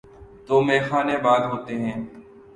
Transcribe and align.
تو 0.45 0.55
میخانے 0.61 1.15
آباد 1.15 1.41
ہوتے 1.51 1.73
ہیں۔ 1.83 1.97